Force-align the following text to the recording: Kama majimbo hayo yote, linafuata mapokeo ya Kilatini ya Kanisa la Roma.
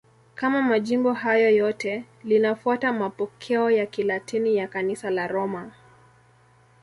Kama 0.35 0.61
majimbo 0.61 1.13
hayo 1.13 1.49
yote, 1.49 2.05
linafuata 2.23 2.93
mapokeo 2.93 3.71
ya 3.71 3.85
Kilatini 3.85 4.55
ya 4.55 4.67
Kanisa 4.67 5.09
la 5.09 5.27
Roma. 5.27 5.71